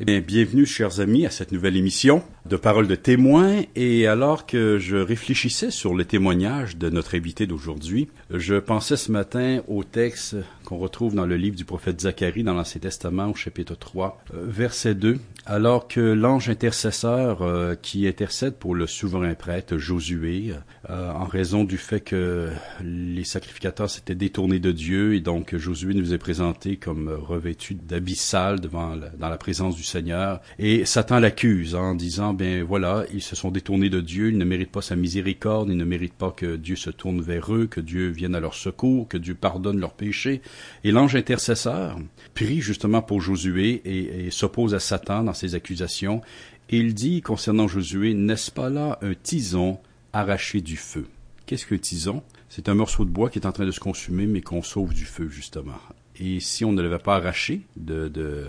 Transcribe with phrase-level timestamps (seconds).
[0.00, 3.62] Eh bien, bienvenue, chers amis, à cette nouvelle émission de Paroles de témoins.
[3.76, 9.12] Et alors que je réfléchissais sur le témoignage de notre invité d'aujourd'hui, je pensais ce
[9.12, 10.34] matin au texte
[10.64, 14.44] qu'on retrouve dans le livre du prophète Zacharie dans l'Ancien Testament au chapitre 3, euh,
[14.46, 20.54] verset 2, alors que l'ange intercesseur euh, qui intercède pour le souverain prêtre Josué,
[20.90, 22.50] euh, en raison du fait que
[22.82, 28.14] les sacrificateurs s'étaient détournés de Dieu et donc Josué nous est présenté comme revêtu d'habits
[28.14, 33.22] sales devant dans la présence du Seigneur et Satan l'accuse en disant ben voilà ils
[33.22, 36.30] se sont détournés de Dieu ils ne méritent pas sa miséricorde ils ne méritent pas
[36.30, 39.80] que Dieu se tourne vers eux que Dieu vienne à leur secours que Dieu pardonne
[39.80, 40.42] leurs péchés
[40.84, 41.98] et l'ange intercesseur
[42.34, 46.22] prie justement pour Josué et, s'oppose à Satan dans ses accusations.
[46.70, 49.78] Et il dit concernant Josué, n'est-ce pas là un tison
[50.12, 51.06] arraché du feu?
[51.46, 52.22] Qu'est-ce qu'un tison?
[52.48, 54.94] C'est un morceau de bois qui est en train de se consumer, mais qu'on sauve
[54.94, 55.78] du feu, justement.
[56.18, 58.46] Et si on ne l'avait pas arraché de, de,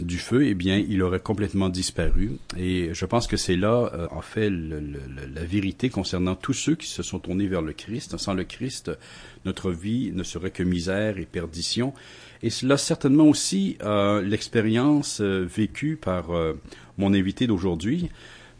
[0.00, 2.32] du feu, eh bien, il aurait complètement disparu.
[2.56, 6.88] Et je pense que c'est là, euh, en fait, la vérité concernant tous ceux qui
[6.88, 8.16] se sont tournés vers le Christ.
[8.18, 8.90] Sans le Christ,
[9.44, 11.94] notre vie ne serait que misère et perdition.
[12.42, 16.26] Et cela certainement aussi euh, l'expérience euh, vécue par
[16.98, 18.08] mon invité d'aujourd'hui,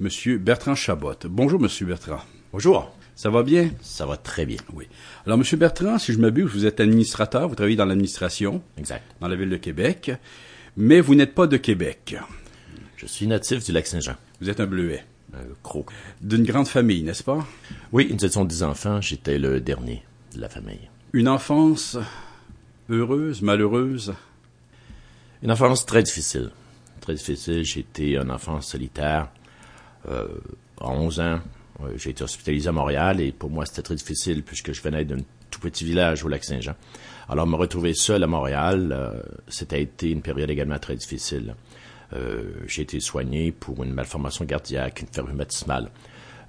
[0.00, 1.14] Monsieur Bertrand Chabot.
[1.28, 2.20] Bonjour, Monsieur Bertrand.
[2.53, 2.94] Bonjour.
[3.16, 3.70] Ça va bien?
[3.81, 4.59] Ça va très bien.
[4.72, 4.87] Oui.
[5.25, 8.61] Alors, Monsieur Bertrand, si je m'abuse, vous êtes administrateur, vous travaillez dans l'administration.
[8.77, 9.05] Exact.
[9.20, 10.11] Dans la ville de Québec
[10.77, 12.17] mais vous n'êtes pas de Québec.
[12.97, 14.17] Je suis natif du lac Saint-Jean.
[14.41, 15.05] Vous êtes un bleuet.
[15.34, 15.91] Un croc.
[16.20, 17.47] D'une grande famille, n'est-ce pas?
[17.92, 19.00] Oui, nous étions dix enfants.
[19.00, 20.03] J'étais le dernier
[20.34, 20.89] de la famille.
[21.12, 21.97] Une enfance
[22.89, 24.14] heureuse, malheureuse?
[25.42, 26.50] Une enfance très difficile.
[27.00, 27.64] Très difficile.
[27.64, 29.28] J'étais un enfant solitaire.
[30.09, 30.28] Euh,
[30.81, 31.41] à 11 ans,
[31.97, 35.19] j'ai été hospitalisé à Montréal et pour moi, c'était très difficile puisque je venais d'un
[35.19, 35.25] tout
[35.65, 36.75] petit village au lac Saint-Jean.
[37.29, 41.55] Alors, me retrouver seul à Montréal, euh, c'était été une période également très difficile.
[42.12, 45.91] Euh, j'ai été soigné pour une malformation cardiaque, une baptismale,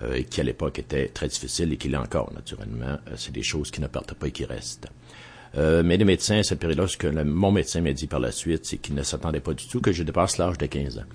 [0.03, 2.97] euh, qui à l'époque était très difficile et qui l'est encore, naturellement.
[3.07, 4.87] Euh, c'est des choses qui ne partent pas et qui restent.
[5.55, 8.65] mais les médecins, à cette période-là, ce que mon médecin m'a dit par la suite,
[8.65, 11.05] c'est qu'il ne s'attendait pas du tout que je dépasse l'âge de 15 ans.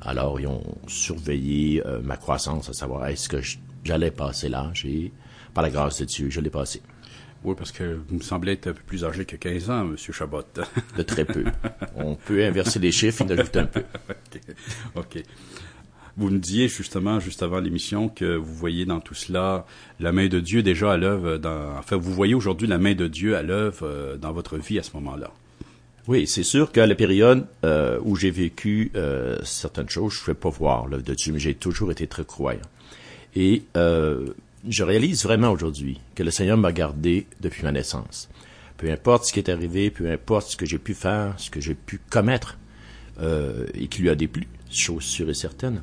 [0.00, 3.42] Alors, ils ont surveillé ma croissance, à savoir est-ce que
[3.84, 4.86] j'allais passer l'âge?
[4.86, 5.12] Et,
[5.52, 6.80] par la grâce de Dieu, je l'ai passé.
[7.42, 9.96] Oui, parce que vous me semblez être un peu plus âgé que 15 ans, M.
[9.96, 10.42] Chabot.
[10.96, 11.44] De très peu.
[11.96, 13.82] On peut inverser les chiffres et ajouter un peu.
[14.94, 15.22] OK.
[16.16, 19.64] Vous me disiez justement, juste avant l'émission, que vous voyez dans tout cela
[20.00, 21.38] la main de Dieu déjà à l'œuvre.
[21.38, 21.78] Dans...
[21.78, 24.82] Enfin, vous voyez aujourd'hui la main de Dieu à l'œuvre euh, dans votre vie à
[24.82, 25.30] ce moment-là.
[26.08, 30.24] Oui, c'est sûr qu'à la période euh, où j'ai vécu euh, certaines choses, je ne
[30.24, 32.60] pouvais pas voir l'œuvre de Dieu, mais j'ai toujours été très croyant.
[33.34, 33.62] Et
[34.68, 38.28] je réalise vraiment aujourd'hui que le Seigneur m'a gardé depuis ma naissance.
[38.76, 41.60] Peu importe ce qui est arrivé, peu importe ce que j'ai pu faire, ce que
[41.60, 42.58] j'ai pu commettre,
[43.20, 45.82] euh, et qui lui a déplu, chose sûre et certaine.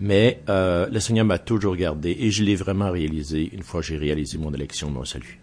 [0.00, 3.88] Mais euh, le Seigneur m'a toujours gardé et je l'ai vraiment réalisé une fois que
[3.88, 5.40] j'ai réalisé mon élection, mon salut.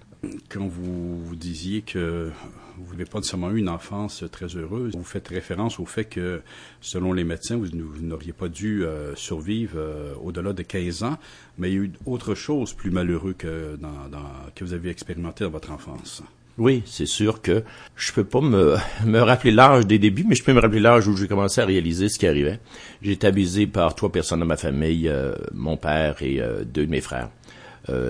[0.50, 2.31] Quand vous, vous disiez que
[2.78, 4.94] vous n'avez pas nécessairement eu une enfance très heureuse.
[4.96, 6.41] Vous faites référence au fait que,
[6.81, 7.68] selon les médecins, vous,
[8.02, 11.18] n'auriez pas dû euh, survivre euh, au-delà de 15 ans,
[11.58, 13.90] mais il y a eu autre chose plus malheureux que, dans,
[14.53, 16.24] que vous avez expérimenté dans votre enfance.
[16.58, 17.64] Oui, c'est sûr que
[17.97, 18.75] je peux pas me,
[19.06, 21.66] me rappeler l'âge des débuts, mais je peux me rappeler l'âge où j'ai commencé à
[21.66, 22.59] réaliser ce qui arrivait.
[23.02, 26.91] J'ai été abusé par trois personnes de ma famille, euh, mon père et deux de
[26.91, 27.30] mes frères,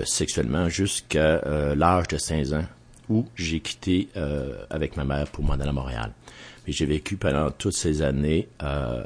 [0.04, 2.64] sexuellement jusqu'à l'âge de 15 ans
[3.08, 6.12] où j'ai quitté euh, avec ma mère pour m'en aller à Montréal.
[6.66, 9.04] Mais j'ai vécu pendant toutes ces années euh,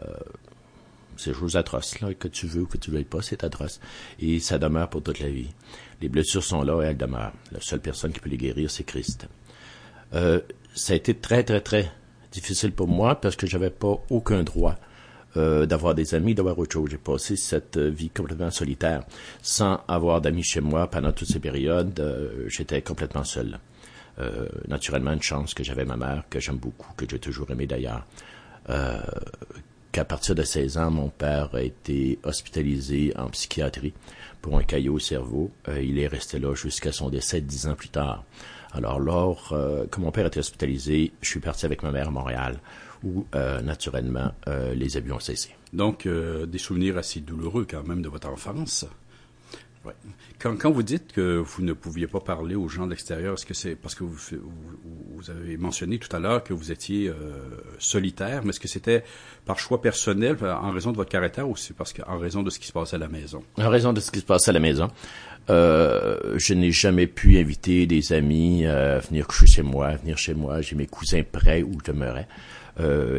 [1.16, 3.78] ces choses atroces, là, que tu veux ou que tu veuilles pas, c'est atroce.
[4.20, 5.50] Et ça demeure pour toute la vie.
[6.00, 7.34] Les blessures sont là et elles demeurent.
[7.52, 9.28] La seule personne qui peut les guérir, c'est Christ.
[10.14, 10.40] Euh,
[10.74, 11.92] ça a été très, très, très
[12.32, 14.76] difficile pour moi parce que j'avais pas aucun droit
[15.36, 16.90] euh, d'avoir des amis, d'avoir autre chose.
[16.90, 19.04] J'ai passé cette vie complètement solitaire,
[19.42, 21.98] sans avoir d'amis chez moi pendant toutes ces périodes.
[22.00, 23.58] Euh, j'étais complètement seul.
[24.20, 27.66] Euh, naturellement une chance que j'avais ma mère, que j'aime beaucoup, que j'ai toujours aimé
[27.66, 28.04] d'ailleurs.
[28.68, 29.00] Euh,
[29.92, 33.94] qu'à partir de 16 ans, mon père a été hospitalisé en psychiatrie
[34.42, 35.50] pour un caillot au cerveau.
[35.68, 38.24] Euh, il est resté là jusqu'à son décès dix ans plus tard.
[38.72, 39.48] Alors, lors
[39.90, 42.60] que mon père était hospitalisé, je suis parti avec ma mère à Montréal,
[43.04, 43.26] où,
[43.62, 44.32] naturellement,
[44.74, 45.54] les abus ont cessé.
[45.72, 48.86] Donc, des souvenirs assez douloureux quand même de votre enfance.
[49.84, 49.94] Ouais.
[50.38, 53.46] Quand, quand, vous dites que vous ne pouviez pas parler aux gens de l'extérieur, est-ce
[53.46, 54.18] que c'est parce que vous,
[55.14, 57.14] vous, avez mentionné tout à l'heure que vous étiez euh,
[57.78, 59.04] solitaire, mais est-ce que c'était
[59.46, 62.50] par choix personnel, euh, en raison de votre caractère, ou c'est parce qu'en raison de
[62.50, 63.42] ce qui se passait à la maison?
[63.56, 64.90] En raison de ce qui se passait à la maison.
[65.48, 70.60] Euh, je n'ai jamais pu inviter des amis à venir chez moi, venir chez moi.
[70.60, 72.28] J'ai mes cousins près où je demeurais.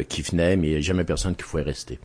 [0.08, 1.98] Qui venaient, mais jamais personne qui pouvait rester.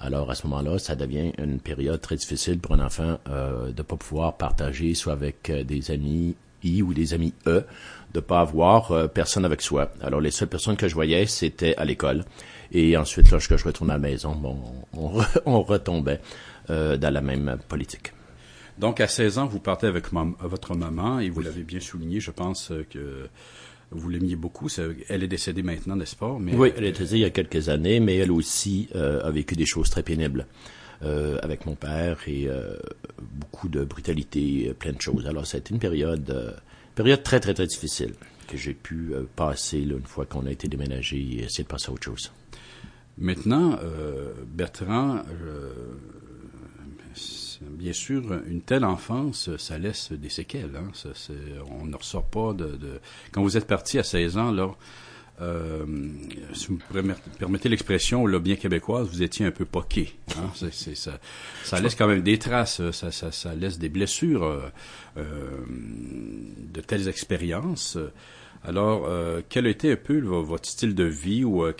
[0.00, 3.82] Alors à ce moment-là, ça devient une période très difficile pour un enfant euh, de
[3.82, 7.64] pas pouvoir partager soit avec des amis I ou des amis E,
[8.14, 9.92] de pas avoir personne avec soi.
[10.00, 12.24] Alors les seules personnes que je voyais, c'était à l'école.
[12.72, 14.58] Et ensuite, lorsque je retournais à la maison, bon,
[14.92, 16.20] on, on retombait
[16.68, 18.12] dans la même politique.
[18.80, 22.30] Donc, à 16 ans, vous partez avec votre maman et vous l'avez bien souligné, je
[22.30, 23.28] pense euh, que
[23.90, 24.68] vous l'aimiez beaucoup.
[25.08, 26.36] Elle est décédée maintenant, n'est-ce pas?
[26.40, 29.30] Mais oui, elle est décédée il y a quelques années, mais elle aussi euh, a
[29.30, 30.46] vécu des choses très pénibles
[31.02, 32.48] euh, avec mon père et
[33.18, 35.26] beaucoup de brutalité, plein de choses.
[35.26, 36.60] Alors, ça a été une période,
[36.94, 38.14] période très, très, très difficile
[38.46, 41.92] que j'ai pu passer une fois qu'on a été déménagé et essayer de passer à
[41.92, 42.32] autre chose.
[43.18, 43.78] Maintenant,
[44.46, 45.22] Bertrand,
[47.60, 50.76] bien sûr, une telle enfance, ça laisse des séquelles.
[50.76, 50.90] Hein.
[51.70, 53.00] on ne ressort pas de,
[53.32, 54.70] Quand vous êtes parti à 16 ans, là,
[55.40, 55.84] euh,
[56.52, 60.14] si vous me permettez l'expression, là, bien québécoise, vous étiez un peu poqué.
[60.36, 60.50] Hein.
[61.64, 64.60] ça, laisse quand même des traces, ça, ça, laisse des blessures euh,
[65.16, 65.22] euh,
[66.72, 67.98] de telles expériences.
[68.62, 71.72] Alors, euh, quel a été un peu votre style de vie ou euh,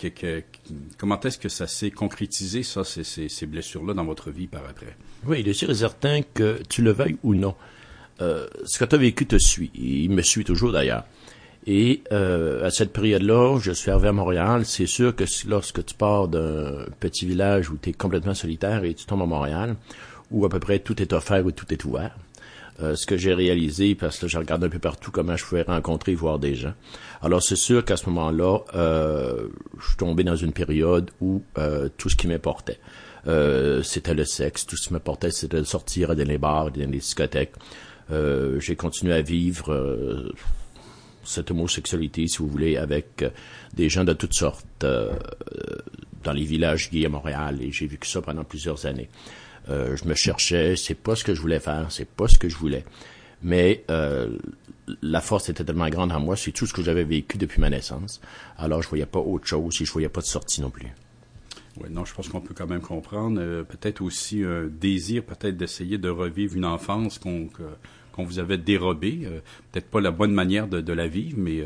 [0.97, 4.97] comment est-ce que ça s'est concrétisé, ça, ces, ces, blessures-là dans votre vie par après?
[5.25, 7.55] Oui, il est sûr et certain que tu le veuilles ou non.
[8.19, 9.71] Euh, ce que tu as vécu te suit.
[9.75, 11.05] Il me suit toujours d'ailleurs.
[11.67, 14.65] Et à cette période-là, je suis arrivé à Montréal.
[14.65, 18.93] C'est sûr que lorsque tu pars d'un petit village où tu es complètement solitaire et
[18.93, 19.75] tu tombes à Montréal,
[20.31, 22.15] où à peu près tout est offert ou tout est ouvert,
[22.81, 25.61] euh, ce que j'ai réalisé, parce que je regarde un peu partout comment je pouvais
[25.61, 26.73] rencontrer, voir des gens.
[27.21, 29.47] Alors c'est sûr qu'à ce moment-là, euh,
[29.79, 32.79] je suis tombé dans une période où euh, tout ce qui m'importait,
[33.27, 34.65] euh, c'était le sexe.
[34.65, 37.53] Tout ce qui m'importait, c'était de sortir dans les bars, dans les discothèques.
[38.09, 40.33] j'ai continué à vivre
[41.31, 43.23] cette homosexualité, si vous voulez, avec
[43.73, 44.65] des gens de toutes sortes
[46.23, 49.09] dans les villages gays à Montréal, et j'ai vécu ça pendant plusieurs années.
[49.69, 52.49] Euh, je me cherchais, c'est pas ce que je voulais faire, c'est pas ce que
[52.49, 52.83] je voulais.
[53.43, 54.37] Mais euh,
[55.01, 57.69] la force était tellement grande en moi, c'est tout ce que j'avais vécu depuis ma
[57.69, 58.21] naissance.
[58.57, 60.87] Alors je voyais pas autre chose et je voyais pas de sortie non plus.
[61.77, 63.39] Oui, non, je pense qu'on peut quand même comprendre.
[63.39, 67.49] Euh, peut-être aussi un désir, peut-être d'essayer de revivre une enfance qu'on
[68.11, 69.27] qu'on vous avait dérobée.
[69.71, 71.63] peut-être pas la bonne manière de, de la vivre, mais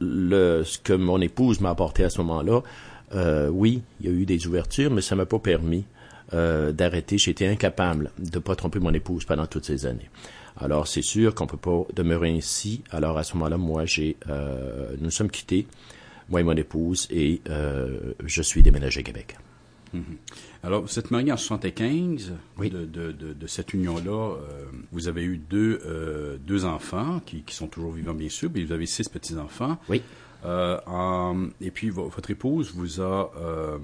[0.00, 2.62] le, ce que mon épouse m'a apporté à ce moment-là,
[3.14, 5.84] euh, oui, il y a eu des ouvertures, mais ça m'a pas permis
[6.34, 7.18] euh, d'arrêter.
[7.18, 10.10] J'étais incapable de pas tromper mon épouse pendant toutes ces années.
[10.58, 12.82] Alors c'est sûr qu'on peut pas demeurer ainsi.
[12.90, 15.66] Alors à ce moment-là, moi j'ai, euh, nous sommes quittés,
[16.28, 19.36] moi et mon épouse, et euh, je suis déménagé à Québec.
[19.94, 20.64] Mm-hmm.
[20.64, 22.32] Alors, vous êtes marié en 75.
[22.58, 22.70] Oui.
[22.70, 24.36] De, de, de, cette union-là,
[24.92, 28.72] vous avez eu deux, deux enfants qui, qui, sont toujours vivants, bien sûr, mais vous
[28.72, 29.78] avez six petits-enfants.
[29.88, 30.02] Oui.
[30.46, 33.78] Euh, et puis votre épouse vous a euh,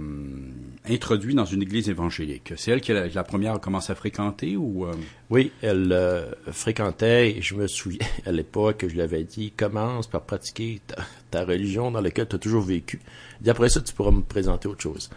[0.88, 2.52] introduit dans une église évangélique.
[2.56, 4.92] C'est elle qui la, la première a commencé à fréquenter ou euh?
[5.30, 5.96] Oui, elle
[6.52, 7.32] fréquentait.
[7.32, 10.80] Et je me souviens à l'époque, je lui avais dit commence par pratiquer
[11.30, 13.00] ta, religion dans laquelle tu as toujours vécu.
[13.44, 15.10] Et après ça, tu pourras me présenter autre chose.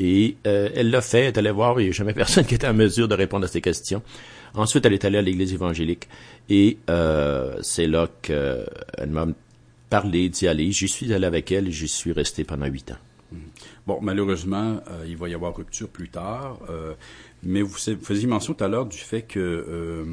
[0.00, 1.20] Et elle l'a fait.
[1.20, 1.80] Elle est allée voir.
[1.80, 4.02] Il n'y a jamais personne qui était en mesure de répondre à ces questions.
[4.54, 6.08] Ensuite, elle est allée à l'église évangélique
[6.48, 6.78] et
[7.62, 9.26] c'est là qu'elle m'a
[9.88, 10.70] parler, d'y aller.
[10.72, 12.98] J'y suis allé avec elle et j'y suis resté pendant huit ans.
[13.32, 13.40] Mhm.
[13.86, 16.58] Bon, malheureusement, euh, il va y avoir rupture plus tard.
[16.70, 16.94] Euh,
[17.42, 20.04] mais vous faisiez mention tout à l'heure du fait que euh,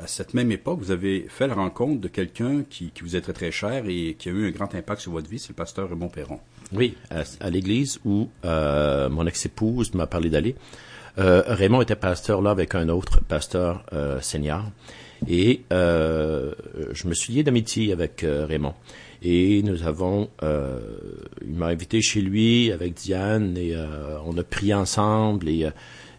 [0.00, 3.32] à cette même époque, vous avez fait la rencontre de quelqu'un qui, vous est très
[3.32, 5.88] très cher et qui a eu un grand impact sur votre vie, c'est le pasteur
[5.88, 6.38] Raymond Perron.
[6.72, 10.54] Oui, à, l'église où mon ex-épouse m'a parlé d'aller.
[11.16, 13.84] Raymond était pasteur là avec un autre pasteur
[14.20, 14.64] senior.
[15.28, 16.52] Et euh,
[16.92, 18.74] je me suis lié d'amitié avec euh, Raymond.
[19.22, 20.78] Et nous avons, euh,
[21.42, 23.74] il m'a invité chez lui avec Diane et
[24.26, 25.68] on a prié ensemble et,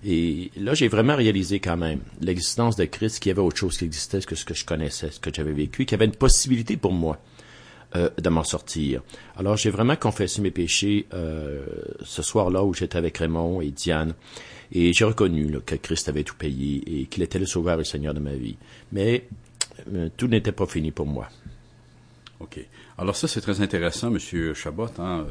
[0.04, 3.77] Et là, j'ai vraiment réalisé quand même l'existence de Christ, qu'il y avait autre chose
[3.77, 6.18] qui existait que ce que je connaissais, ce que j'avais vécu, qu'il y avait une
[6.18, 7.20] possibilité pour moi
[7.96, 9.01] euh, de m'en sortir.
[9.38, 11.65] Alors, j'ai vraiment confessé mes péchés euh,
[12.03, 14.13] ce soir-là où j'étais avec Raymond et Diane.
[14.72, 17.77] Et j'ai reconnu là, que Christ avait tout payé et qu'il était le sauveur et
[17.77, 18.58] le Seigneur de ma vie.
[18.91, 19.27] Mais
[19.94, 21.29] euh, tout n'était pas fini pour moi.
[22.39, 22.60] OK.
[22.98, 25.25] Alors ça, c'est très intéressant, Monsieur Chabot, hein,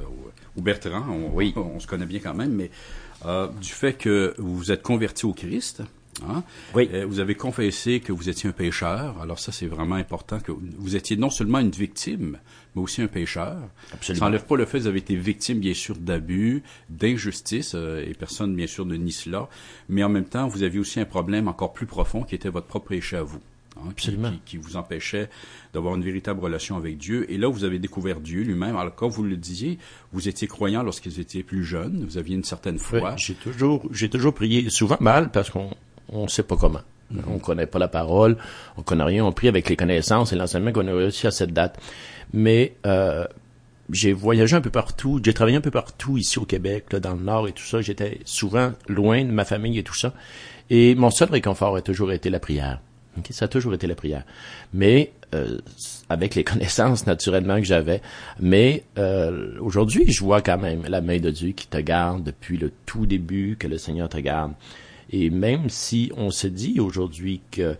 [0.57, 1.53] ou Bertrand, on, oui.
[1.57, 2.71] on, se connaît bien quand même, mais
[3.25, 5.83] euh, du fait que vous vous êtes converti au Christ,
[6.23, 6.43] hein,
[6.75, 6.89] oui.
[6.93, 9.21] Euh, vous avez confessé que vous étiez un pécheur.
[9.21, 12.39] Alors ça, c'est vraiment important que vous étiez non seulement une victime,
[12.75, 13.57] mais aussi un pécheur.
[13.93, 14.21] Absolument.
[14.21, 18.05] Ça n'enlève pas le fait que vous avez été victime, bien sûr, d'abus, d'injustice, euh,
[18.07, 19.49] et personne, bien sûr, ne nie cela.
[19.89, 22.67] Mais en même temps, vous aviez aussi un problème encore plus profond qui était votre
[22.67, 23.41] propre péché à vous.
[23.77, 24.31] Hein, Absolument.
[24.31, 25.29] Qui, qui, vous empêchait
[25.75, 27.31] d'avoir une véritable relation avec Dieu.
[27.31, 28.77] Et là, vous avez découvert Dieu lui-même.
[28.77, 29.79] Alors, comme vous le disiez,
[30.13, 32.05] vous étiez croyant lorsqu'ils étiez plus jeunes.
[32.09, 33.01] Vous aviez une certaine foi.
[33.01, 35.71] Oui, j'ai toujours, j'ai toujours prié, souvent mal, parce qu'on
[36.11, 36.81] on sait pas comment.
[37.11, 37.23] Mm -hmm.
[37.35, 38.37] On connaît pas la parole,
[38.77, 39.25] on connaît rien.
[39.25, 41.79] On prie avec les connaissances et l'enseignement qu'on a réussi à cette date.
[42.33, 43.27] Mais euh,
[43.91, 47.15] j'ai voyagé un peu partout, j'ai travaillé un peu partout ici au Québec, là, dans
[47.15, 47.81] le Nord et tout ça.
[47.81, 50.13] J'étais souvent loin de ma famille et tout ça.
[50.71, 52.81] Et mon seul réconfort a toujours été la prière.
[53.19, 54.25] Okay, ça a toujours été la prière.
[54.75, 55.59] Mais euh,
[56.09, 58.01] avec les connaissances naturellement que j'avais.
[58.41, 62.59] Mais euh, aujourd'hui, je vois quand même la main de Dieu qui te garde depuis
[62.59, 64.53] le tout début, que le Seigneur te garde.
[65.11, 67.77] Et même si on se dit aujourd'hui que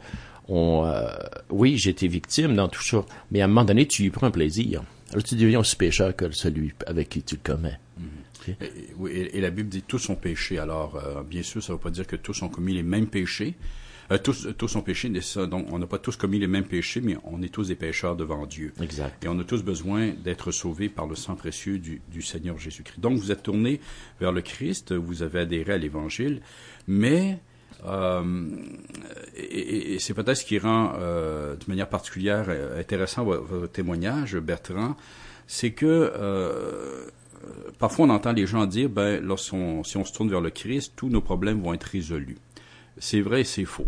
[0.49, 1.09] on, euh,
[1.51, 4.83] oui, j'étais victime dans tout ça, mais à un moment donné, tu y prends plaisir.
[5.11, 7.79] Alors tu deviens aussi pécheur que celui avec qui tu le commets.
[7.99, 8.41] Mm -hmm.
[8.41, 8.57] okay.
[8.61, 10.59] et, oui, et, la Bible dit tous ont péché.
[10.59, 13.07] Alors, euh, bien sûr, ça ne veut pas dire que tous ont commis les mêmes
[13.07, 13.55] péchés.
[14.13, 15.11] Euh, tous, tous ont péché,
[15.49, 18.15] donc on n'a pas tous commis les mêmes péchés, mais on est tous des pécheurs
[18.17, 18.73] devant Dieu.
[18.81, 19.25] Exact.
[19.25, 23.01] Et on a tous besoin d'être sauvés par le sang précieux du, du Seigneur Jésus-Christ.
[23.01, 23.81] Donc vous êtes tourné
[24.21, 26.41] vers le Christ, vous avez adhéré à l'Évangile,
[26.89, 27.39] mais
[27.87, 28.23] euh,
[29.37, 34.37] et, et c'est peut-être ce qui rend euh, de manière particulière intéressant votre, votre témoignage,
[34.37, 34.97] Bertrand,
[35.47, 37.07] c'est que euh,
[37.79, 40.95] parfois on entend les gens dire, ben, lorsqu'on, si on se tourne vers le Christ,
[40.97, 42.39] tous nos problèmes vont être résolus.
[42.99, 43.87] C'est vrai et c'est faux.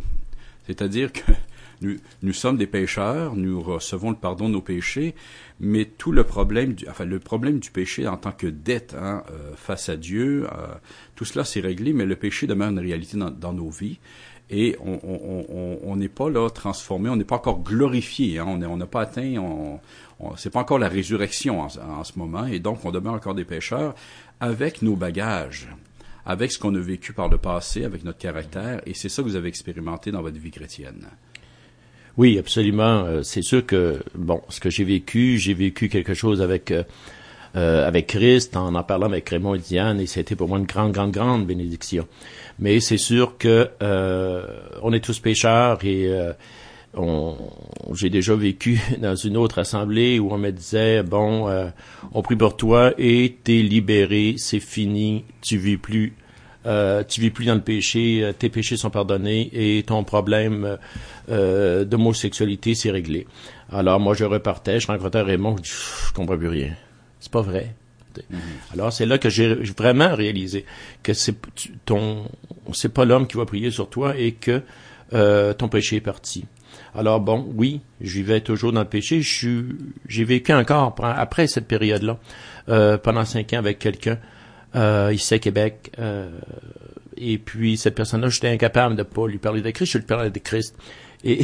[0.67, 1.33] C'est-à-dire que
[1.81, 5.15] nous, nous sommes des pécheurs, nous recevons le pardon de nos péchés,
[5.61, 9.23] mais tout le problème, du, enfin le problème du péché en tant que dette hein,
[9.31, 10.67] euh, face à Dieu, euh,
[11.15, 13.99] tout cela c'est réglé, mais le péché demeure une réalité dans, dans nos vies
[14.51, 19.03] et on n'est pas là transformé, on n'est pas encore glorifié, hein, on n'a pas
[19.03, 19.79] atteint, on,
[20.21, 23.35] on c'est pas encore la résurrection en, en, ce moment, et donc on demeure encore
[23.35, 23.95] des pécheurs
[24.41, 25.69] avec nos bagages,
[26.25, 29.29] avec ce qu'on a vécu par le passé, avec notre caractère, et c'est ça que
[29.29, 31.07] vous avez expérimenté dans votre vie chrétienne.
[32.19, 33.23] Oui, absolument.
[33.23, 36.73] C'est sûr que bon, ce que j'ai vécu, j'ai vécu quelque chose avec
[37.57, 40.67] euh, avec Christ en en parlant avec Raymond et Diane, et c'était pour moi une
[40.67, 42.07] grande, grande, grande bénédiction.
[42.59, 44.45] Mais c'est sûr que euh,
[44.83, 46.33] on est tous pécheurs et euh,
[47.95, 51.69] j'ai déjà vécu dans une autre assemblée où on me disait bon, euh,
[52.13, 56.15] on prie pour toi et t'es libéré, c'est fini, tu vis plus.
[56.69, 60.79] Euh, tu vis plus dans le péché, tes péchés sont pardonnés et ton problème
[61.31, 63.27] euh, d'homosexualité c'est réglé.
[63.73, 65.71] Alors moi je repartais, je rencontrais Raymond, je, dis,
[66.09, 66.73] je comprends plus rien.
[67.21, 67.75] C'est pas vrai.
[68.17, 68.73] Mm -hmm.
[68.75, 70.65] Alors c'est là que j'ai vraiment réalisé
[71.03, 71.37] que c'est
[71.85, 72.25] ton,
[72.73, 74.63] c'est pas l'homme qui va prier sur toi et que
[75.13, 76.45] euh, ton péché est parti.
[76.95, 79.21] Alors bon, oui, je vivais toujours dans le péché.
[79.23, 82.19] J'ai vécu encore après cette période-là,
[82.69, 84.38] euh, pendant cinq ans avec quelqu'un euh,
[85.13, 85.93] ici à Québec.
[85.99, 86.31] Euh,
[87.17, 89.93] et puis cette personne-là, j'étais incapable de pas lui parler de Christ.
[89.93, 90.77] Je lui parlais de Christ.
[91.25, 91.41] Et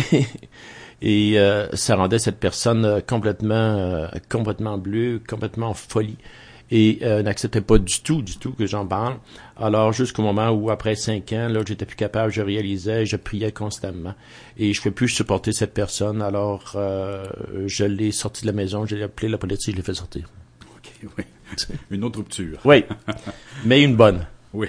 [1.02, 6.16] et euh, ça rendait cette personne complètement euh, complètement bleue, complètement en folie
[6.70, 9.18] et euh, n'acceptait pas du tout, du tout que j'en parle.
[9.56, 13.52] Alors jusqu'au moment où après cinq ans, là, j'étais plus capable, je réalisais, je priais
[13.52, 14.14] constamment
[14.56, 16.22] et je ne pouvais plus supporter cette personne.
[16.22, 17.26] Alors euh,
[17.66, 20.28] je l'ai sorti de la maison, j'ai appelé la police, je l'ai fait sortir.
[20.76, 21.24] Ok, oui.
[21.90, 22.58] Une autre rupture.
[22.64, 22.84] oui,
[23.64, 24.26] mais une bonne.
[24.54, 24.68] Oui.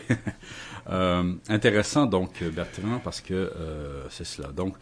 [0.90, 4.48] Euh, intéressant donc Bertrand parce que euh, c'est cela.
[4.48, 4.76] Donc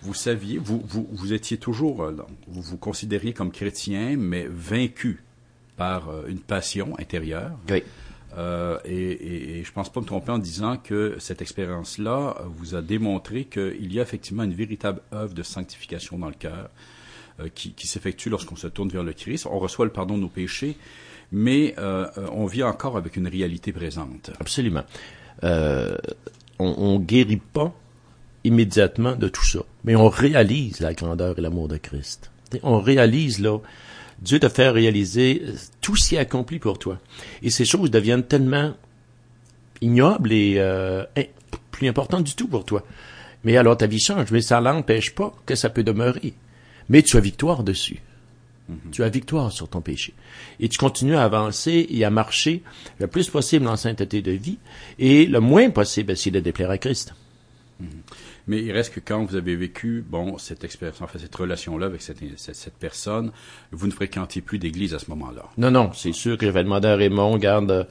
[0.00, 2.16] vous saviez, vous, vous, vous étiez toujours, euh,
[2.46, 5.22] vous vous considériez comme chrétien, mais vaincu
[5.76, 7.52] par euh, une passion intérieure.
[7.70, 7.82] Oui.
[8.36, 12.74] Euh, et, et, et, je pense pas me tromper en disant que cette expérience-là vous
[12.74, 16.68] a démontré qu'il y a effectivement une véritable œuvre de sanctification dans le cœur
[17.40, 19.46] euh, qui, qui s'effectue lorsqu'on se tourne vers le Christ.
[19.46, 20.76] On reçoit le pardon de nos péchés,
[21.32, 24.30] mais euh, on vit encore avec une réalité présente.
[24.40, 24.84] Absolument.
[25.44, 25.96] Euh,
[26.58, 27.74] on, on guérit pas
[28.44, 32.30] immédiatement de tout ça, mais on réalise la grandeur et l'amour de Christ.
[32.62, 33.58] On réalise là
[34.20, 35.42] Dieu te fait réaliser
[35.80, 36.98] tout ce qui est accompli pour toi.
[37.42, 38.74] Et ces choses deviennent tellement
[39.80, 41.04] ignobles et euh,
[41.70, 42.82] plus important du tout pour toi.
[43.44, 46.34] Mais alors ta vie change, mais ça n'empêche pas que ça peut demeurer.
[46.88, 48.00] Mais tu as victoire dessus.
[48.68, 48.90] Mhm.
[48.92, 50.14] Tu as victoire sur ton péché.
[50.60, 52.62] Et tu continues à avancer et à marcher
[52.98, 54.58] le plus possible en sainteté de vie
[54.98, 57.14] et le moins possible essayer de déplaire à Christ.
[57.80, 57.88] Mhm.
[58.48, 62.00] Mais il reste que quand vous avez vécu, bon, cette expérience, enfin, cette relation-là avec
[62.00, 63.30] cette, cette, personne,
[63.72, 65.44] vous ne fréquentiez plus d'église à ce moment-là.
[65.58, 67.86] Non, non, c'est sûr que j'avais demandé à Raymond, garde,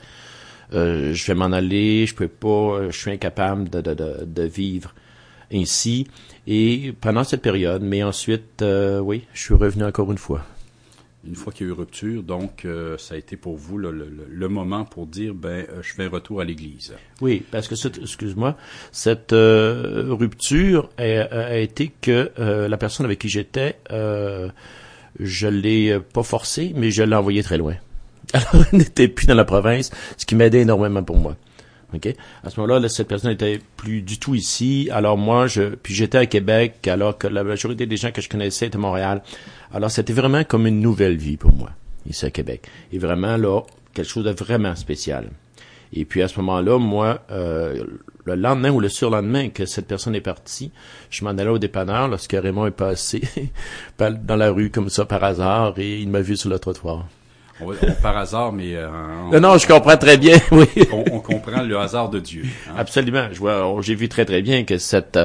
[0.73, 4.95] euh, je vais m'en aller, je peux pas, je suis incapable de, de, de, vivre
[5.53, 6.07] ainsi.
[6.47, 10.43] Et pendant cette période, mais ensuite, euh, oui, je suis revenu encore une fois
[11.27, 14.47] une fois qu'il y a eu rupture, donc euh, ça a été pour vous le,
[14.47, 16.93] moment pour dire ben euh, je fais retour à l'Église.
[17.21, 18.55] Oui, parce que excuse-moi,
[18.91, 23.77] cette euh, rupture a, été que la personne avec qui j'étais,
[25.19, 27.75] je l'ai pas forcé, mais je l'ai envoyé très loin.
[28.33, 31.35] Alors, elle n'était plus dans la province, ce qui m'aidait énormément pour moi.
[31.93, 32.07] OK?
[32.43, 34.89] À ce moment-là, cette personne n'était plus du tout ici.
[34.91, 38.29] Alors moi, je, puis j'étais à Québec, alors que la majorité des gens que je
[38.29, 39.21] connaissais étaient à Montréal.
[39.73, 41.71] Alors c'était vraiment comme une nouvelle vie pour moi,
[42.09, 42.67] ici à Québec.
[42.91, 43.61] Et vraiment là,
[43.93, 45.29] quelque chose de vraiment spécial.
[45.93, 47.83] Et puis à ce moment-là, moi, euh,
[48.25, 50.71] le lendemain ou le surlendemain que cette personne est partie,
[51.09, 53.21] je m'en allais au dépanneur lorsque Raymond est passé
[53.97, 57.05] dans la rue comme ça par hasard et il m'a vu sur le trottoir
[58.01, 58.75] par hasard, mais...
[58.75, 58.87] Euh,
[59.31, 60.67] non, non, je comprends très bien, oui.
[60.91, 62.43] on, comprend le hasard de Dieu.
[62.67, 62.73] Hein.
[62.77, 63.27] Absolument.
[63.31, 65.19] Je vois, j'ai vu très très bien que cette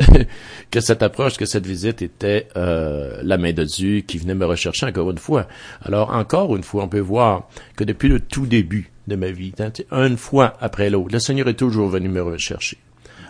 [0.70, 4.46] que cette approche, que cette visite était euh, la main de Dieu qui venait me
[4.46, 5.46] rechercher encore une fois.
[5.82, 9.52] Alors encore une fois, on peut voir que depuis le tout début de ma vie,
[9.60, 12.78] hein, une fois après l'autre, le Seigneur est toujours venu me rechercher.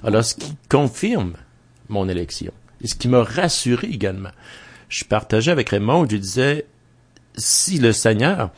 [0.02, 1.34] Alors ce qui confirme
[1.88, 4.30] mon élection, et ce qui m'a rassuré également.
[4.88, 6.66] Je partageais avec Raymond, je disais,
[7.36, 8.50] si le Seigneur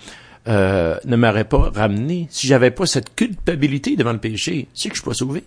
[0.47, 4.95] euh, ne m'aurait pas ramené, si j'avais pas cette culpabilité devant le péché, c'est que
[4.95, 5.45] je suis pas sauvé.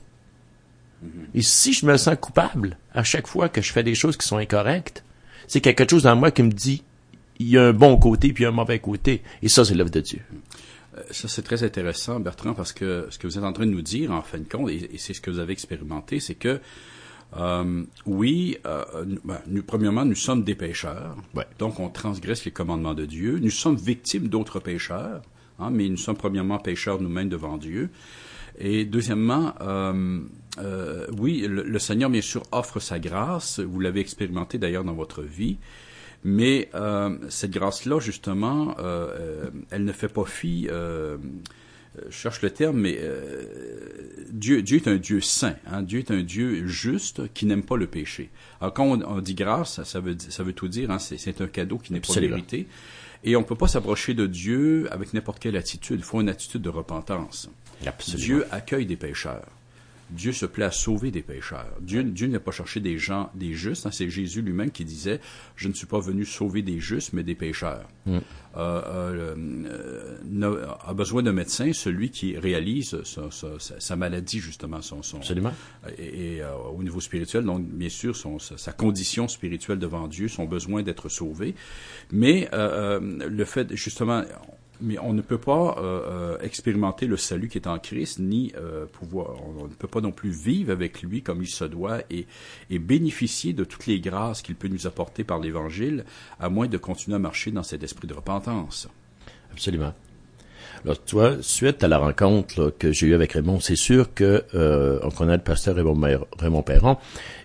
[1.03, 1.09] Mm-hmm.
[1.35, 4.27] Et si je me sens coupable à chaque fois que je fais des choses qui
[4.27, 5.03] sont incorrectes,
[5.47, 6.83] c'est qu'il y a quelque chose dans moi qui me dit
[7.39, 9.23] il y a un bon côté puis un mauvais côté.
[9.41, 10.19] Et ça, c'est l'œuvre de Dieu.
[10.97, 13.71] Euh, ça, c'est très intéressant, Bertrand, parce que ce que vous êtes en train de
[13.71, 16.60] nous dire, en fin de compte, et c'est ce que vous avez expérimenté, c'est que
[17.38, 18.84] euh, oui, euh,
[19.24, 21.15] ben, nous, premièrement, nous sommes des pécheurs,
[21.60, 23.39] donc on transgresse les commandements de Dieu.
[23.39, 25.22] Nous sommes victimes d'autres pécheurs,
[25.60, 27.89] hein, mais nous sommes premièrement pécheurs nous-mêmes devant Dieu.
[28.60, 30.20] Et deuxièmement, euh,
[30.60, 33.60] euh oui, le, Seigneur, bien sûr, offre sa grâce.
[33.60, 35.58] Vous l'avez expérimenté d'ailleurs dans votre vie.
[36.24, 38.76] Mais euh, cette grâce-là, justement,
[39.72, 41.17] elle ne fait pas fi euh,
[42.08, 43.43] je cherche le terme, mais euh,
[44.32, 45.56] Dieu, Dieu est un Dieu saint.
[45.67, 45.82] Hein?
[45.82, 48.30] Dieu est un Dieu juste qui n'aime pas le péché.
[48.62, 50.89] Alors quand on, dit grâce, ça veut, ça veut tout dire.
[50.89, 50.99] Hein?
[50.99, 52.67] C'est un cadeau qui n'est pas mérité.
[53.23, 55.99] Et on peut pas s'approcher de Dieu avec n'importe quelle attitude.
[55.99, 57.49] Il faut une attitude de repentance.
[58.15, 59.47] Dieu accueille des pécheurs.
[60.12, 61.74] Dieu se plaît à sauver des pécheurs.
[61.82, 63.86] Dieu, Dieu n'a pas cherché des gens, des justes.
[63.86, 63.91] Hein.
[63.91, 65.19] C'est Jésus lui-même qui disait,
[65.56, 67.88] je ne suis pas venu sauver des justes, mais des pécheurs.
[68.06, 68.17] Mm.
[68.58, 69.36] Euh, euh,
[70.41, 75.54] euh, a besoin d'un médecin, celui qui réalise sa, maladie, justement, son, son Absolument.
[75.97, 76.41] Et,
[76.74, 81.08] au niveau spirituel, donc bien sûr, son, sa, condition spirituelle devant Dieu, son besoin d'être
[81.10, 81.56] sauvé.
[82.12, 84.24] Mais le fait, justement,
[84.82, 88.52] mais on ne peut pas euh, euh, expérimenter le salut qui est en Christ, ni
[88.58, 92.00] euh, pouvoir, on, ne peut pas non plus vivre avec lui comme il se doit
[92.10, 92.28] et,
[92.70, 96.06] et bénéficier de toutes les grâces qu'il peut nous apporter par l'Évangile,
[96.39, 98.88] à moins de continuer à marcher dans cet esprit de repentance.
[99.52, 99.94] Absolument.
[100.84, 104.46] Alors, tu vois, suite à la rencontre que j'ai eue avec Raymond, c'est sûr que
[105.04, 106.98] on connaît le pasteur Raymond, Raymond Perron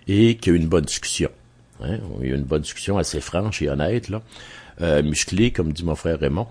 [0.07, 1.29] et qu'il y a eu une bonne discussion.
[1.81, 1.99] Hein?
[2.21, 4.21] Il y a eu une bonne discussion assez franche et honnête, là,
[4.81, 6.47] euh, musclée, comme dit mon frère Raymond.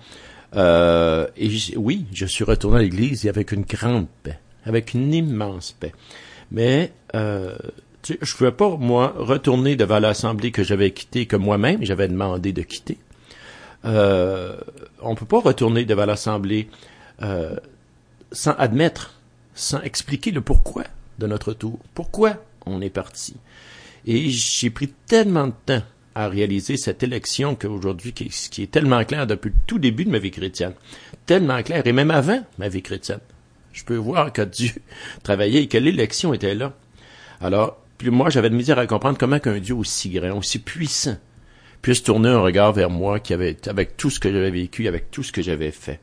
[0.55, 5.73] Euh, et oui, je suis retourné à l'église avec une grande paix, avec une immense
[5.73, 5.93] paix.
[6.51, 7.55] Mais euh,
[8.01, 11.83] tu sais, je ne pouvais pas, moi, retourner devant l'assemblée que j'avais quittée, que moi-même
[11.83, 12.97] j'avais demandé de quitter.
[13.85, 14.57] Euh,
[15.01, 16.69] on ne peut pas retourner devant l'assemblée
[17.21, 17.55] euh,
[18.31, 19.15] sans admettre,
[19.55, 20.83] sans expliquer le pourquoi
[21.19, 23.35] de notre tour, pourquoi on est parti.
[24.05, 25.83] Et j'ai pris tellement de temps
[26.17, 30.09] à réaliser cette élection qu'aujourd'hui, qui, qui, est tellement claire depuis le tout début de
[30.09, 30.73] ma vie chrétienne.
[31.27, 33.19] Tellement claire, et même avant ma vie chrétienne.
[33.71, 34.71] Je peux voir que Dieu
[35.23, 36.73] travaillait et que l'élection était là.
[37.39, 41.17] Alors, puis moi, j'avais de misère à comprendre comment qu'un Dieu aussi grand, aussi puissant,
[41.83, 45.11] puisse tourner un regard vers moi qui avait, avec tout ce que j'avais vécu, avec
[45.11, 45.99] tout ce que j'avais fait.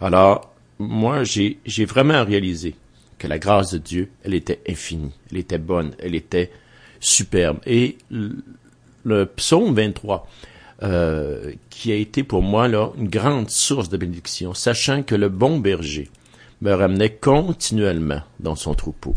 [0.00, 2.76] Alors, moi, j'ai, j'ai vraiment réalisé
[3.18, 6.52] que la grâce de Dieu, elle était infinie, elle était bonne, elle était
[7.00, 7.58] superbe.
[7.66, 7.98] Et
[9.04, 10.28] le psaume 23,
[10.82, 15.28] euh, qui a été pour moi là une grande source de bénédiction, sachant que le
[15.28, 16.10] bon berger
[16.60, 19.14] me ramenait continuellement dans son troupeau,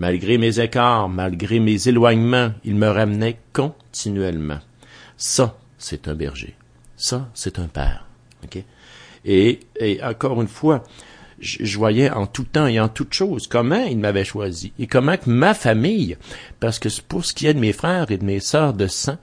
[0.00, 4.60] Malgré mes écarts, malgré mes éloignements, il me ramenait continuellement.
[5.18, 6.54] Ça, c'est un berger.
[6.96, 8.06] Ça, c'est un père.
[8.42, 8.64] OK?
[9.26, 10.82] Et, et encore une fois,
[11.40, 15.16] je, voyais en tout temps et en toute chose comment il m'avait choisi et comment
[15.16, 16.16] que ma famille,
[16.60, 19.16] parce que pour ce qui est de mes frères et de mes sœurs de sang,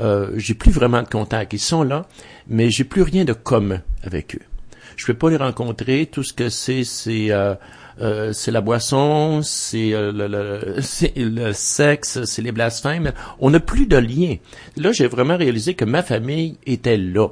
[0.00, 1.52] euh, j'ai plus vraiment de contact.
[1.52, 2.06] Ils sont là,
[2.48, 4.42] mais j'ai plus rien de commun avec eux.
[4.96, 6.06] Je peux pas les rencontrer.
[6.06, 7.54] Tout ce que c'est, c'est euh,
[8.00, 10.76] euh, c'est la boisson, c'est le, le,
[11.16, 13.12] le, sexe, c'est les blasphèmes.
[13.40, 14.36] On n'a plus de lien.
[14.76, 17.28] Là, j'ai vraiment réalisé que ma famille était là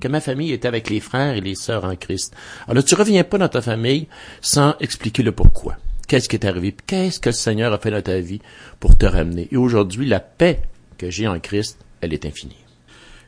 [0.00, 2.34] que ma famille était avec les frères et les sœurs en Christ.
[2.68, 4.06] Alors tu reviens pas dans ta famille
[4.40, 5.76] sans expliquer le pourquoi.
[6.08, 6.74] Qu'est-ce qui est arrivé?
[6.86, 8.40] Qu'est-ce que le Seigneur a fait dans ta vie
[8.78, 9.48] pour te ramener?
[9.50, 10.62] Et aujourd'hui, la paix
[10.98, 12.56] que j'ai en Christ, elle est infinie.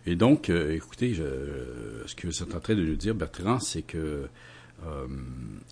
[0.07, 1.25] Et donc, euh, écoutez, je,
[2.07, 4.29] ce que vous êtes en train de nous dire, Bertrand, c'est que,
[4.87, 5.07] euh,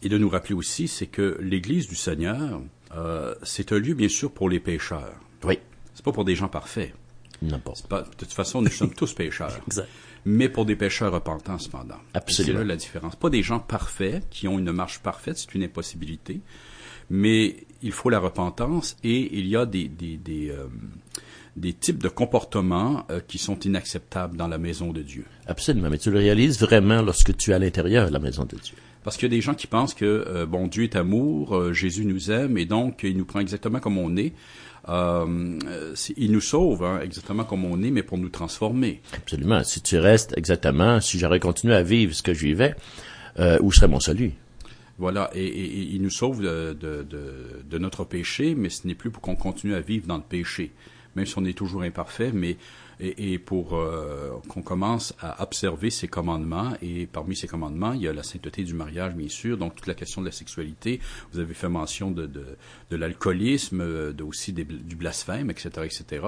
[0.03, 2.61] et de nous rappeler aussi, c'est que l'Église du Seigneur,
[2.97, 5.15] euh, c'est un lieu, bien sûr, pour les pécheurs.
[5.45, 5.59] Oui.
[5.95, 6.93] C'est pas pour des gens parfaits.
[7.89, 8.03] Pas.
[8.03, 9.59] de toute façon, nous sommes tous pécheurs.
[9.67, 9.89] exact
[10.27, 11.95] mais pour des pécheurs repentants cependant.
[12.13, 12.59] Absolument.
[12.59, 13.15] C'est là la différence.
[13.15, 16.41] Pas des gens parfaits qui ont une marche parfaite, c'est une impossibilité,
[17.09, 20.67] mais il faut la repentance et il y a des des des, euh,
[21.55, 25.25] des types de comportements euh, qui sont inacceptables dans la maison de Dieu.
[25.47, 28.57] Absolument, mais tu le réalises vraiment lorsque tu es à l'intérieur de la maison de
[28.57, 28.75] Dieu.
[29.05, 32.05] Parce qu'il y a des gens qui pensent que euh, bon Dieu est amour, Jésus
[32.05, 34.33] nous aime et donc il nous prend exactement comme on est.
[34.89, 35.59] Euh,
[36.17, 39.01] il nous sauve hein, exactement comme on est, mais pour nous transformer.
[39.15, 39.65] Absolument.
[39.65, 42.75] Si tu restes exactement, si j'aurais continué à vivre ce que je vivais,
[43.39, 44.33] euh, où serait mon salut?
[44.99, 47.07] Voilà, et, il nous sauve de, de,
[47.69, 50.73] de, notre péché, mais ce n'est plus pour qu'on continue à vivre dans le péché,
[51.17, 52.57] même si on est toujours imparfait, mais
[53.01, 56.73] et, et pour euh, qu'on commence à observer ces commandements.
[56.83, 59.87] Et parmi ces commandements, il y a la sainteté du mariage, bien sûr, donc toute
[59.87, 61.01] la question de la sexualité.
[61.33, 62.45] Vous avez fait mention de, de,
[62.91, 66.27] de l'alcoolisme, de, aussi du blasphème, etc., etc.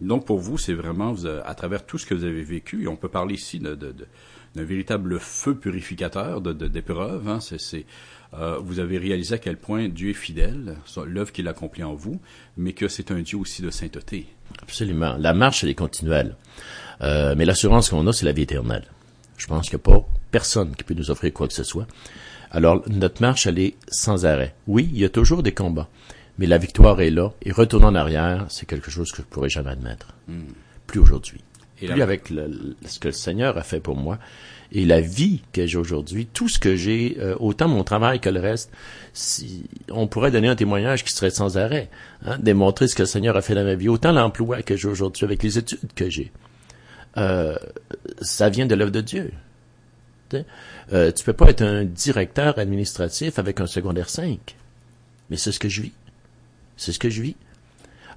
[0.00, 2.96] Donc pour vous, c'est vraiment à travers tout ce que vous avez vécu, et on
[2.96, 7.28] peut parler ici de, d'un véritable feu purificateur de, d'épreuves.
[7.28, 7.86] Hein, c'est,
[8.34, 12.20] euh, vous avez réalisé à quel point Dieu est fidèle, l'œuvre qu'il accomplit en vous,
[12.56, 14.26] mais que c'est un Dieu aussi de sainteté.
[14.62, 15.16] Absolument.
[15.18, 16.36] La marche, elle est continuelle.
[17.02, 18.84] Euh, mais l'assurance qu'on a, c'est la vie éternelle.
[19.36, 21.86] Je pense qu'il n'y a pas personne qui peut nous offrir quoi que ce soit.
[22.50, 24.54] Alors, notre marche, elle est sans arrêt.
[24.66, 25.88] Oui, il y a toujours des combats,
[26.38, 29.26] mais la victoire est là, et retourner en arrière, c'est quelque chose que je ne
[29.26, 30.14] pourrais jamais admettre.
[30.28, 30.48] Hmm.
[30.86, 31.40] Plus aujourd'hui.
[31.82, 34.18] Et Plus avec ce que le Seigneur a fait pour moi
[34.72, 38.28] et la vie que j'ai aujourd'hui, tout ce que j'ai, euh, autant mon travail que
[38.28, 38.70] le reste,
[39.12, 41.90] si, on pourrait donner un témoignage qui serait sans arrêt,
[42.24, 44.88] hein, démontrer ce que le Seigneur a fait dans ma vie, autant l'emploi que j'ai
[44.88, 46.30] aujourd'hui avec les études que j'ai.
[47.16, 47.56] Euh,
[48.20, 49.32] ça vient de l'œuvre de Dieu.
[50.92, 54.38] Euh, tu peux pas être un directeur administratif avec un secondaire 5.
[55.28, 55.92] Mais c'est ce que je vis.
[56.76, 57.36] C'est ce que je vis.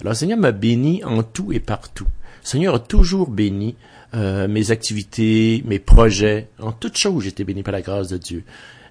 [0.01, 2.07] Alors, le Seigneur m'a béni en tout et partout.
[2.43, 3.75] Le Seigneur a toujours béni
[4.13, 8.43] euh, mes activités, mes projets, en toute chose, j'étais béni par la grâce de Dieu.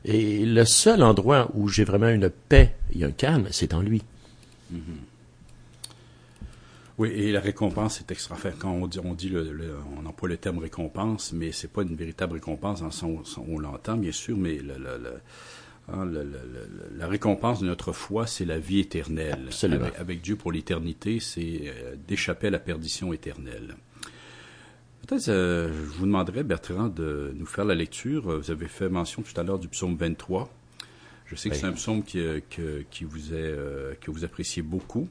[0.05, 4.03] Et le seul endroit où j'ai vraiment une paix et un calme, c'est en lui.
[4.73, 4.79] Mm-hmm.
[6.99, 8.37] Oui, et la récompense est extra.
[8.59, 11.95] quand on dit, on dit le, on emploie le terme récompense, mais c'est pas une
[11.95, 14.61] véritable récompense, on l'entend bien sûr, mais
[15.88, 16.09] hein,
[16.97, 19.49] la récompense de notre foi, c'est la vie éternelle.
[19.62, 23.77] Avec, avec, Dieu pour l'éternité, c'est euh, d'échapper à la perdition éternelle.
[25.07, 28.38] Peut-être, euh, je vous demanderais, Bertrand, de nous faire la lecture.
[28.38, 30.49] Vous avez fait mention tout à l'heure du psaume 23.
[31.33, 32.40] Je sais que c'est un psaume qui, euh,
[32.90, 35.09] qui vous est, euh, que vous appréciez beaucoup.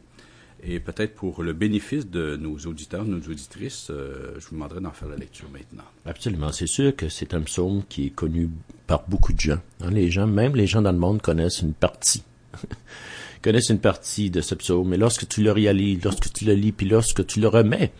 [0.63, 5.07] Et peut-être pour le bénéfice de nos auditeurs, nos auditrices, je vous demanderais d'en faire
[5.07, 5.83] la lecture maintenant.
[6.05, 6.51] Absolument.
[6.51, 8.49] C'est sûr que c'est un psaume qui est connu
[8.85, 9.59] par beaucoup de gens.
[9.81, 9.89] Hein.
[9.91, 12.23] Les gens, même les gens dans le monde connaissent une partie.
[13.41, 14.89] connaissent une partie de ce psaume.
[14.89, 17.91] Mais lorsque tu le réalises, lorsque tu le lis, puis lorsque tu le remets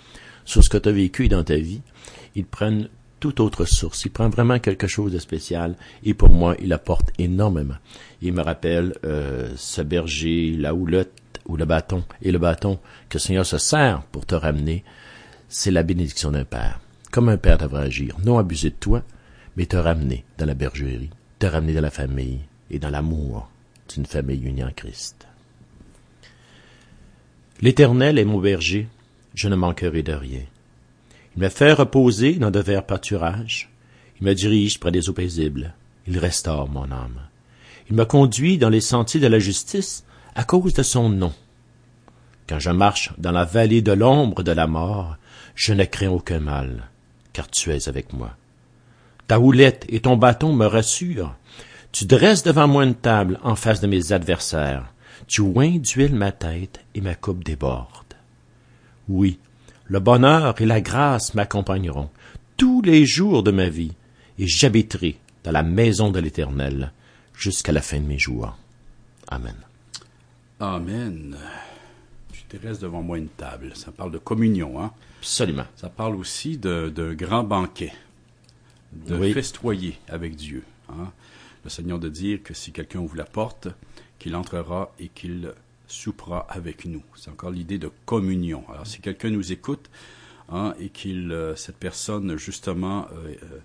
[0.45, 1.81] sur ce que tu as vécu dans ta vie,
[2.35, 4.03] ils prennent toute autre source.
[4.05, 7.75] Ils prennent vraiment quelque chose de spécial et pour moi, il apporte énormément.
[8.21, 11.13] Il me rappelle euh, ce berger, la houlotte
[11.45, 14.83] ou le bâton et le bâton que le Seigneur se sert pour te ramener,
[15.49, 16.79] c'est la bénédiction d'un père.
[17.11, 19.03] Comme un père devrait agir, non abuser de toi,
[19.57, 23.49] mais te ramener dans la bergerie, te ramener dans la famille et dans l'amour
[23.93, 25.27] d'une famille unie en Christ.
[27.61, 28.87] L'Éternel est mon berger,
[29.35, 30.41] je ne manquerai de rien.
[31.35, 33.69] Il me fait reposer dans de verts pâturages.
[34.19, 35.73] Il me dirige près des eaux paisibles.
[36.07, 37.21] Il restaure mon âme.
[37.89, 40.03] Il me conduit dans les sentiers de la justice
[40.35, 41.33] à cause de son nom.
[42.47, 45.15] Quand je marche dans la vallée de l'ombre de la mort,
[45.55, 46.89] je ne crains aucun mal,
[47.33, 48.31] car tu es avec moi.
[49.27, 51.35] Ta houlette et ton bâton me rassurent.
[51.91, 54.91] Tu dresses devant moi une table en face de mes adversaires.
[55.27, 57.87] Tu oins d'huile ma tête et ma coupe déborde.
[59.07, 59.39] Oui,
[59.85, 62.09] le bonheur et la grâce m'accompagneront
[62.57, 63.93] tous les jours de ma vie,
[64.37, 66.91] et j'habiterai dans la maison de l'Éternel
[67.33, 68.55] jusqu'à la fin de mes jours.
[69.27, 69.55] Amen.
[70.61, 71.35] Amen.
[72.31, 73.71] Tu te restes devant moi une table.
[73.73, 74.91] Ça parle de communion, hein?
[75.19, 75.65] Absolument.
[75.75, 77.91] Ça parle aussi d'un grand banquet,
[78.93, 80.63] de festoyer avec Dieu.
[80.89, 81.11] Hein?
[81.63, 83.69] Le Seigneur de dire que si quelqu'un ouvre la porte,
[84.19, 85.51] qu'il entrera et qu'il
[85.87, 87.01] soupera avec nous.
[87.15, 88.63] C'est encore l'idée de communion.
[88.71, 89.89] Alors si quelqu'un nous écoute
[90.49, 93.57] hein, et qu'il euh, cette personne justement euh, euh,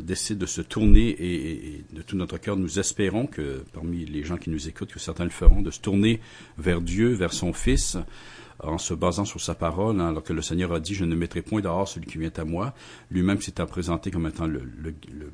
[0.00, 4.36] décide de se tourner et, de tout notre cœur nous espérons que parmi les gens
[4.36, 6.20] qui nous écoutent que certains le feront de se tourner
[6.58, 7.96] vers Dieu, vers son Fils
[8.60, 11.14] en se basant sur sa parole, hein, alors que le Seigneur a dit, je ne
[11.14, 12.74] mettrai point dehors celui qui vient à moi,
[13.10, 14.62] lui-même s'est présenté comme étant le,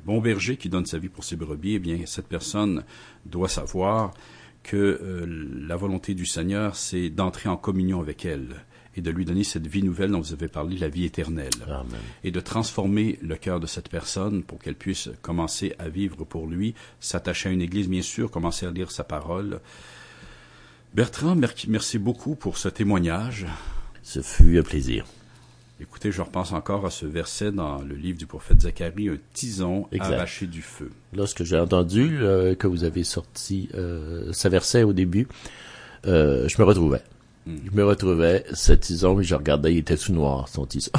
[0.05, 2.83] bon berger qui donne sa vie pour ses brebis, eh bien, cette personne
[3.25, 4.13] doit savoir
[4.61, 5.25] que euh,
[5.67, 9.67] la volonté du Seigneur, c'est d'entrer en communion avec elle et de lui donner cette
[9.67, 11.49] vie nouvelle dont vous avez parlé, la vie éternelle.
[12.23, 16.47] Et de transformer le cœur de cette personne pour qu'elle puisse commencer à vivre pour
[16.47, 19.59] lui, s'attacher à une église, bien sûr, commencer à lire sa parole,
[20.93, 21.35] Bertrand,
[21.67, 23.47] merci beaucoup pour ce témoignage.
[24.03, 25.05] Ce fut un plaisir.
[25.81, 29.87] Écoutez, je repense encore à ce verset dans le livre du prophète Zacharie, un tison
[29.99, 30.91] arraché du feu.
[31.15, 35.27] Lorsque j'ai entendu euh, que vous avez sorti euh, ce verset au début,
[36.05, 37.01] euh, je me retrouvais.
[37.45, 40.91] Je me retrouvais, ce tison, et je regardais, il était tout noir, son tison.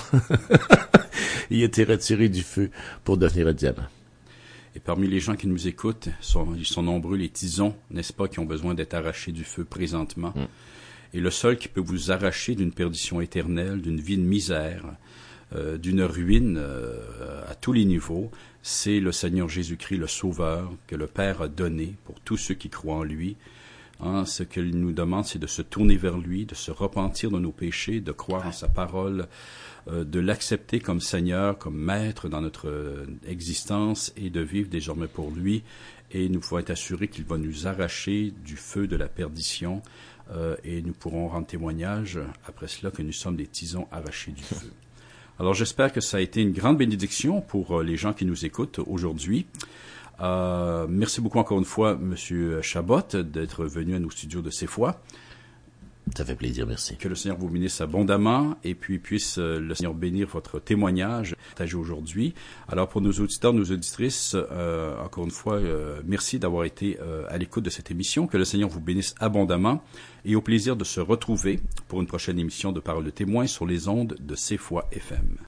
[1.51, 2.71] il était retiré du feu
[3.03, 3.87] pour devenir un diamant.
[4.77, 8.29] Et parmi les gens qui nous écoutent, sont, ils sont nombreux les tisons, n'est-ce pas,
[8.29, 10.33] qui ont besoin d'être arrachés du feu présentement.
[10.35, 10.47] Mm.
[11.15, 14.85] Et le seul qui peut vous arracher d'une perdition éternelle, d'une vie de misère,
[15.55, 18.31] euh, d'une ruine euh, à tous les niveaux,
[18.63, 22.69] c'est le Seigneur Jésus-Christ, le Sauveur, que le Père a donné pour tous ceux qui
[22.69, 23.37] croient en lui.
[24.01, 27.39] Hein, ce qu'il nous demande, c'est de se tourner vers lui, de se repentir de
[27.39, 29.29] nos péchés, de croire en sa parole,
[29.89, 35.07] euh, de l'accepter comme Seigneur, comme Maître dans notre euh, existence et de vivre désormais
[35.07, 35.63] pour lui.
[36.11, 39.81] Et nous pouvons être assurés qu'il va nous arracher du feu de la perdition
[40.33, 44.43] euh, et nous pourrons rendre témoignage après cela que nous sommes des tisons arrachés du
[44.43, 44.71] feu.
[45.39, 48.81] Alors j'espère que ça a été une grande bénédiction pour les gens qui nous écoutent
[48.87, 49.47] aujourd'hui.
[50.21, 55.01] Merci beaucoup encore une fois, Monsieur Chabot, d'être venu à nos studios de ces fois.
[56.17, 56.97] Ça fait plaisir, merci.
[56.97, 61.35] Que le Seigneur vous bénisse abondamment et puis puisse euh, le Seigneur bénir votre témoignage
[61.49, 62.35] partagé aujourd'hui.
[62.69, 66.99] Alors pour nos auditeurs, nos auditrices, euh, encore une fois, euh, merci d'avoir été
[67.29, 68.27] à l'écoute de cette émission.
[68.27, 69.83] Que le Seigneur vous bénisse abondamment
[70.25, 73.67] et au plaisir de se retrouver pour une prochaine émission de Parole de témoins sur
[73.67, 75.39] les ondes de C'est Foi FM.